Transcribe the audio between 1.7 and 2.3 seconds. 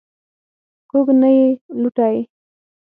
لوټه یې.